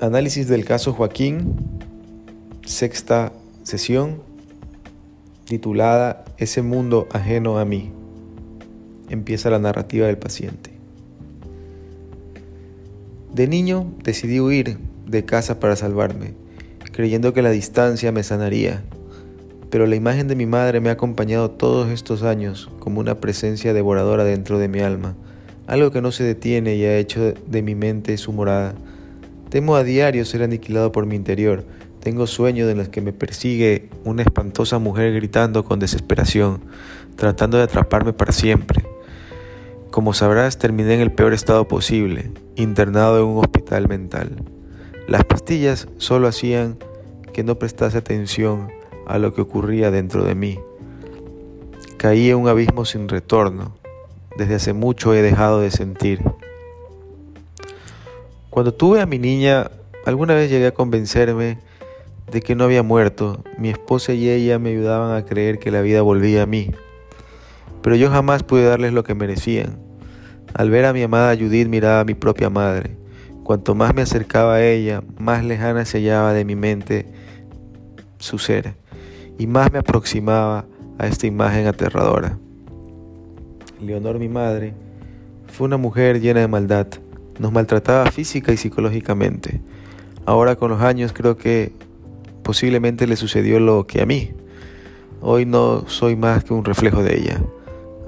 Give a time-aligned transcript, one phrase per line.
[0.00, 1.56] Análisis del caso Joaquín,
[2.64, 3.32] sexta
[3.64, 4.22] sesión,
[5.44, 7.90] titulada Ese mundo ajeno a mí.
[9.08, 10.70] Empieza la narrativa del paciente.
[13.34, 16.34] De niño decidí huir de casa para salvarme,
[16.92, 18.84] creyendo que la distancia me sanaría,
[19.68, 23.74] pero la imagen de mi madre me ha acompañado todos estos años como una presencia
[23.74, 25.16] devoradora dentro de mi alma,
[25.66, 28.76] algo que no se detiene y ha hecho de mi mente su morada
[29.50, 31.64] Temo a diario ser aniquilado por mi interior.
[32.00, 36.60] Tengo sueños en los que me persigue una espantosa mujer gritando con desesperación,
[37.16, 38.84] tratando de atraparme para siempre.
[39.90, 44.36] Como sabrás, terminé en el peor estado posible, internado en un hospital mental.
[45.06, 46.76] Las pastillas solo hacían
[47.32, 48.68] que no prestase atención
[49.06, 50.58] a lo que ocurría dentro de mí.
[51.96, 53.74] Caí en un abismo sin retorno.
[54.36, 56.20] Desde hace mucho he dejado de sentir.
[58.58, 59.70] Cuando tuve a mi niña,
[60.04, 61.58] alguna vez llegué a convencerme
[62.32, 63.44] de que no había muerto.
[63.56, 66.72] Mi esposa y ella me ayudaban a creer que la vida volvía a mí.
[67.82, 69.78] Pero yo jamás pude darles lo que merecían.
[70.54, 72.96] Al ver a mi amada Judith miraba a mi propia madre.
[73.44, 77.06] Cuanto más me acercaba a ella, más lejana se hallaba de mi mente
[78.18, 78.74] su ser,
[79.38, 80.64] y más me aproximaba
[80.98, 82.36] a esta imagen aterradora.
[83.80, 84.74] Leonor, mi madre,
[85.46, 86.88] fue una mujer llena de maldad
[87.38, 89.60] nos maltrataba física y psicológicamente.
[90.26, 91.72] Ahora con los años creo que
[92.42, 94.32] posiblemente le sucedió lo que a mí.
[95.20, 97.40] Hoy no soy más que un reflejo de ella.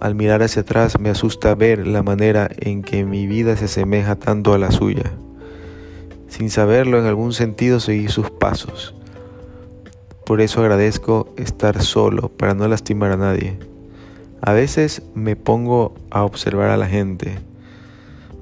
[0.00, 4.16] Al mirar hacia atrás me asusta ver la manera en que mi vida se asemeja
[4.16, 5.12] tanto a la suya.
[6.28, 8.94] Sin saberlo, en algún sentido seguí sus pasos.
[10.26, 13.58] Por eso agradezco estar solo para no lastimar a nadie.
[14.42, 17.38] A veces me pongo a observar a la gente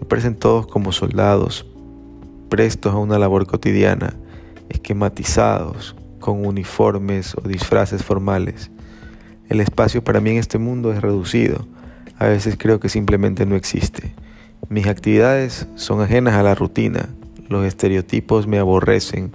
[0.05, 1.65] me parecen todos como soldados,
[2.51, 4.13] prestos a una labor cotidiana,
[4.69, 8.71] esquematizados, con uniformes o disfraces formales.
[9.49, 11.67] El espacio para mí en este mundo es reducido.
[12.19, 14.13] A veces creo que simplemente no existe.
[14.69, 17.09] Mis actividades son ajenas a la rutina.
[17.49, 19.33] Los estereotipos me aborrecen,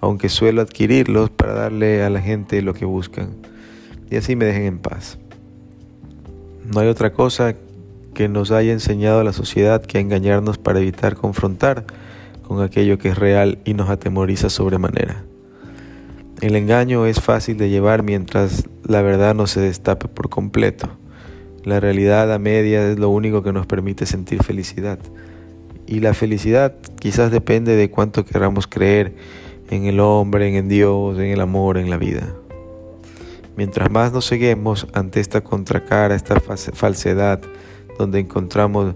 [0.00, 3.36] aunque suelo adquirirlos para darle a la gente lo que buscan.
[4.10, 5.18] Y así me dejen en paz.
[6.64, 7.54] No hay otra cosa
[8.16, 11.84] que nos haya enseñado la sociedad que engañarnos para evitar confrontar
[12.48, 15.22] con aquello que es real y nos atemoriza sobremanera.
[16.40, 20.88] El engaño es fácil de llevar mientras la verdad no se destape por completo.
[21.62, 24.98] La realidad a media es lo único que nos permite sentir felicidad.
[25.86, 29.14] Y la felicidad quizás depende de cuánto queramos creer
[29.68, 32.32] en el hombre, en Dios, en el amor, en la vida.
[33.58, 37.42] Mientras más nos ceguemos ante esta contracara, esta falsedad,
[37.98, 38.94] donde encontramos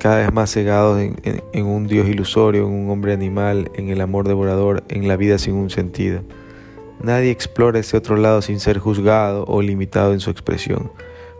[0.00, 4.26] cada vez más cegados en, un Dios ilusorio, en un hombre animal, en el amor
[4.26, 6.22] devorador, en la vida sin un sentido.
[7.02, 10.90] Nadie explora ese otro lado sin ser juzgado o limitado en su expresión,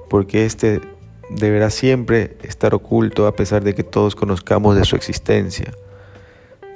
[0.09, 0.81] porque éste
[1.31, 5.73] deberá siempre estar oculto a pesar de que todos conozcamos de su existencia.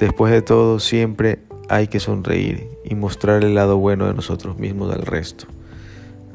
[0.01, 4.93] Después de todo, siempre hay que sonreír y mostrar el lado bueno de nosotros mismos
[4.93, 5.47] al resto.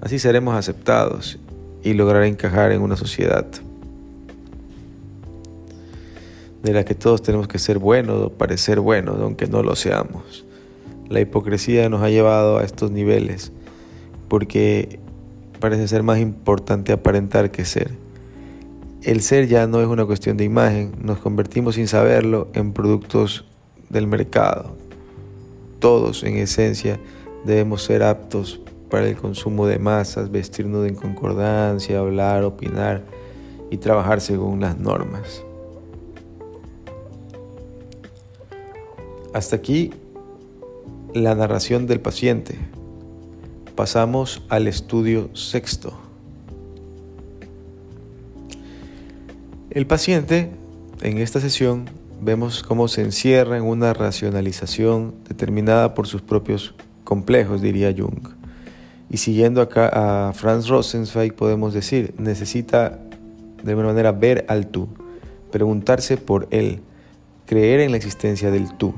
[0.01, 1.39] Así seremos aceptados
[1.83, 3.45] y lograr encajar en una sociedad
[6.63, 10.45] de la que todos tenemos que ser buenos o parecer buenos, aunque no lo seamos.
[11.07, 13.51] La hipocresía nos ha llevado a estos niveles
[14.27, 14.99] porque
[15.59, 17.91] parece ser más importante aparentar que ser.
[19.03, 23.45] El ser ya no es una cuestión de imagen, nos convertimos sin saberlo en productos
[23.89, 24.75] del mercado.
[25.79, 26.99] Todos en esencia
[27.45, 33.03] debemos ser aptos para el consumo de masas, vestirnos en concordancia, hablar, opinar
[33.69, 35.43] y trabajar según las normas.
[39.33, 39.91] Hasta aquí
[41.13, 42.57] la narración del paciente.
[43.75, 45.93] Pasamos al estudio sexto.
[49.69, 50.49] El paciente,
[51.01, 51.85] en esta sesión,
[52.21, 56.73] vemos cómo se encierra en una racionalización determinada por sus propios
[57.03, 58.38] complejos, diría Jung.
[59.09, 59.89] Y siguiendo acá
[60.29, 62.99] a Franz Rosenzweig podemos decir, necesita
[63.63, 64.87] de alguna manera ver al tú,
[65.51, 66.81] preguntarse por él,
[67.45, 68.93] creer en la existencia del tú,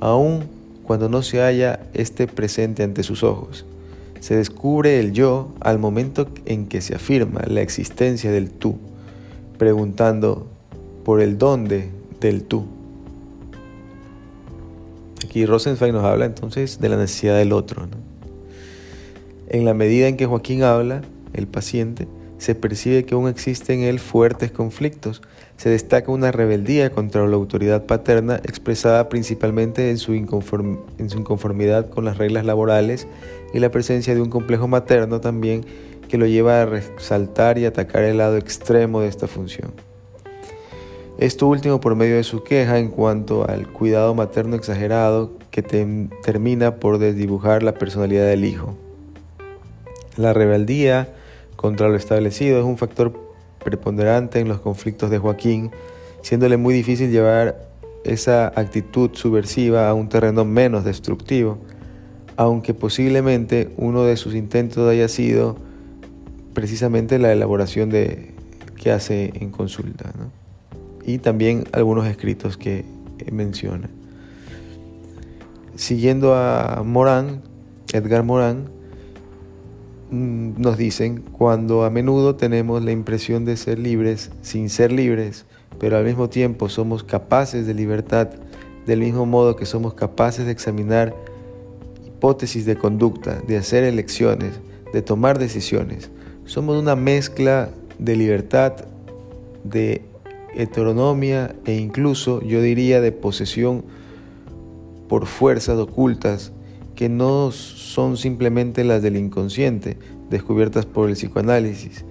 [0.00, 0.44] aun
[0.84, 3.66] cuando no se haya este presente ante sus ojos.
[4.20, 8.78] Se descubre el yo al momento en que se afirma la existencia del tú,
[9.58, 10.46] preguntando
[11.04, 11.90] por el dónde
[12.20, 12.66] del tú.
[15.24, 17.86] Aquí Rosenzweig nos habla entonces de la necesidad del otro.
[19.50, 21.00] En la medida en que Joaquín habla,
[21.32, 22.06] el paciente,
[22.36, 25.22] se percibe que aún existen en él fuertes conflictos.
[25.56, 32.18] Se destaca una rebeldía contra la autoridad paterna expresada principalmente en su, inconformidad con las
[32.18, 33.08] reglas laborales
[33.54, 35.64] y la presencia de un complejo materno también
[36.08, 39.72] que lo lleva a resaltar y atacar el lado extremo de esta función.
[41.18, 46.76] Esto último por medio de su queja en cuanto al cuidado materno exagerado que termina
[46.76, 48.76] por desdibujar la personalidad del hijo.
[50.18, 51.08] La rebeldía
[51.54, 53.12] contra lo establecido es un factor
[53.64, 55.70] preponderante en los conflictos de Joaquín,
[56.22, 57.68] siéndole muy difícil llevar
[58.04, 61.58] esa actitud subversiva a un terreno menos destructivo,
[62.36, 65.56] aunque posiblemente uno de sus intentos haya sido
[66.52, 68.34] precisamente la elaboración de
[68.76, 70.12] que hace en consulta,
[71.04, 72.84] y también algunos escritos que
[73.30, 73.88] menciona.
[75.76, 77.42] Siguiendo a Morán,
[77.92, 78.77] Edgar Morán,
[80.10, 85.44] nos dicen cuando a menudo tenemos la impresión de ser libres sin ser libres,
[85.78, 88.28] pero al mismo tiempo somos capaces de libertad,
[88.86, 91.14] del mismo modo que somos capaces de examinar
[92.06, 94.60] hipótesis de conducta, de hacer elecciones,
[94.92, 96.10] de tomar decisiones.
[96.46, 97.68] Somos una mezcla
[97.98, 98.72] de libertad,
[99.64, 100.02] de
[100.54, 103.84] heteronomia e incluso yo diría de posesión
[105.08, 106.52] por fuerzas ocultas
[106.98, 109.96] que no son simplemente las del inconsciente,
[110.30, 112.04] descubiertas por el psicoanálisis.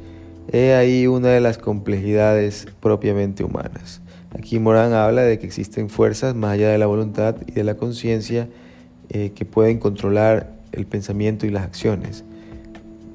[0.49, 3.99] He ahí una de las complejidades propiamente humanas.
[4.31, 7.75] Aquí Morán habla de que existen fuerzas más allá de la voluntad y de la
[7.75, 8.47] conciencia
[9.09, 12.23] eh, que pueden controlar el pensamiento y las acciones.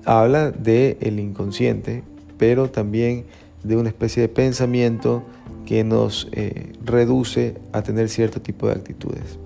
[0.04, 2.02] Habla del el inconsciente,
[2.36, 3.24] pero también
[3.64, 5.22] de una especie de pensamiento
[5.64, 9.38] que nos eh, reduce a tener cierto tipo de actitudes.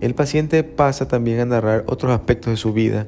[0.00, 3.06] El paciente pasa también a narrar otros aspectos de su vida,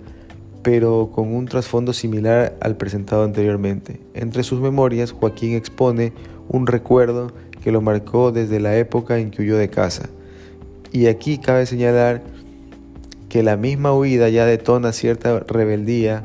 [0.62, 3.98] pero con un trasfondo similar al presentado anteriormente.
[4.12, 6.12] Entre sus memorias, Joaquín expone
[6.50, 7.32] un recuerdo
[7.64, 10.10] que lo marcó desde la época en que huyó de casa.
[10.92, 12.22] Y aquí cabe señalar
[13.30, 16.24] que la misma huida ya detona cierta rebeldía,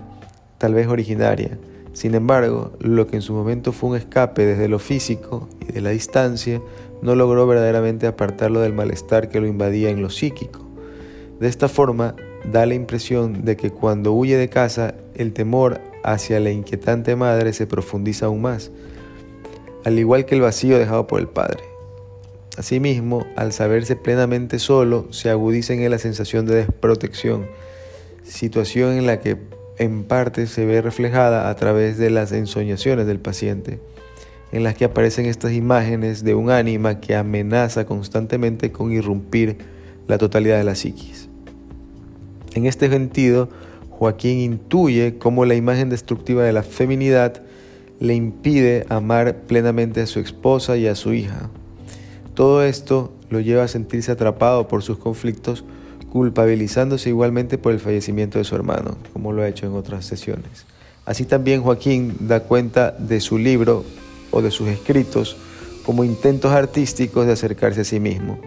[0.58, 1.58] tal vez originaria.
[1.94, 5.80] Sin embargo, lo que en su momento fue un escape desde lo físico y de
[5.80, 6.62] la distancia,
[7.02, 10.66] no logró verdaderamente apartarlo del malestar que lo invadía en lo psíquico.
[11.40, 12.16] De esta forma,
[12.52, 17.54] da la impresión de que cuando huye de casa, el temor hacia la inquietante madre
[17.54, 18.72] se profundiza aún más,
[19.84, 21.64] al igual que el vacío dejado por el padre.
[22.58, 27.46] Asimismo, al saberse plenamente solo, se agudiza en la sensación de desprotección,
[28.24, 29.38] situación en la que
[29.78, 33.80] en parte se ve reflejada a través de las ensoñaciones del paciente
[34.52, 39.58] en las que aparecen estas imágenes de un ánima que amenaza constantemente con irrumpir
[40.08, 41.30] la totalidad de la psiquis.
[42.54, 43.50] En este sentido,
[43.90, 47.42] Joaquín intuye cómo la imagen destructiva de la feminidad
[48.00, 51.50] le impide amar plenamente a su esposa y a su hija.
[52.34, 55.66] Todo esto lo lleva a sentirse atrapado por sus conflictos,
[56.12, 60.66] culpabilizándose igualmente por el fallecimiento de su hermano, como lo ha hecho en otras sesiones.
[61.06, 63.84] Así también Joaquín da cuenta de su libro
[64.32, 65.38] o de sus escritos
[65.86, 68.38] como intentos artísticos de acercarse a sí mismo.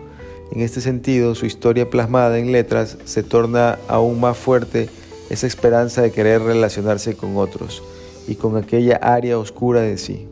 [0.53, 4.88] En este sentido, su historia plasmada en letras se torna aún más fuerte
[5.31, 7.82] esa esperanza de querer relacionarse con otros
[8.27, 10.27] y con aquella área oscura de sí.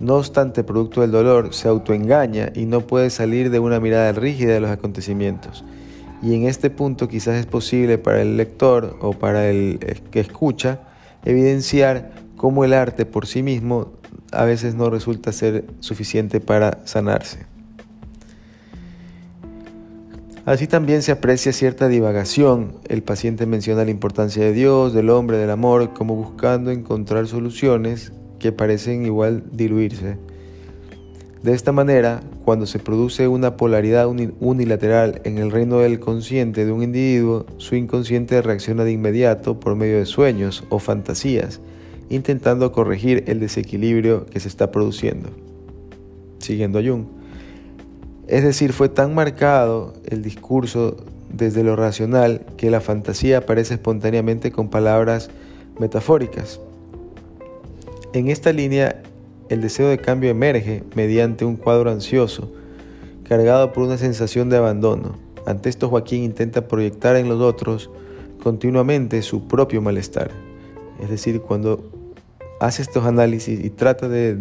[0.00, 4.54] No obstante, producto del dolor, se autoengaña y no puede salir de una mirada rígida
[4.54, 5.64] de los acontecimientos.
[6.22, 9.78] Y en este punto quizás es posible para el lector o para el
[10.10, 10.80] que escucha
[11.24, 13.92] evidenciar cómo el arte por sí mismo
[14.36, 17.46] a veces no resulta ser suficiente para sanarse.
[20.46, 22.74] Así también se aprecia cierta divagación.
[22.88, 28.12] El paciente menciona la importancia de Dios, del hombre, del amor, como buscando encontrar soluciones
[28.38, 30.18] que parecen igual diluirse.
[31.42, 36.72] De esta manera, cuando se produce una polaridad unilateral en el reino del consciente de
[36.72, 41.60] un individuo, su inconsciente reacciona de inmediato por medio de sueños o fantasías
[42.10, 45.30] intentando corregir el desequilibrio que se está produciendo.
[46.38, 47.04] Siguiendo a Jung.
[48.26, 50.96] Es decir, fue tan marcado el discurso
[51.30, 55.30] desde lo racional que la fantasía aparece espontáneamente con palabras
[55.78, 56.60] metafóricas.
[58.12, 59.02] En esta línea,
[59.48, 62.52] el deseo de cambio emerge mediante un cuadro ansioso,
[63.24, 65.18] cargado por una sensación de abandono.
[65.46, 67.90] Ante esto, Joaquín intenta proyectar en los otros
[68.42, 70.30] continuamente su propio malestar.
[71.02, 71.84] Es decir, cuando
[72.60, 74.38] hace estos análisis y trata de,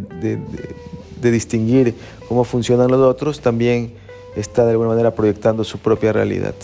[1.21, 1.95] distinguir
[2.27, 3.93] cómo funcionan los otros, también
[4.35, 6.55] está de alguna manera proyectando su propia realidad.